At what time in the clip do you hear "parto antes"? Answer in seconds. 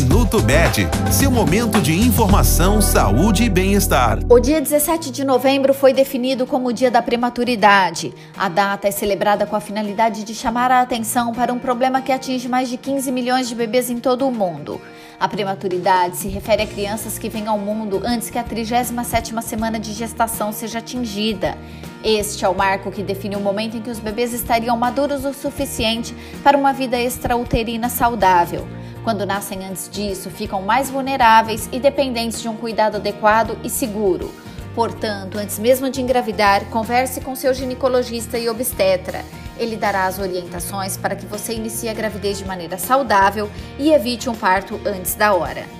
44.34-45.14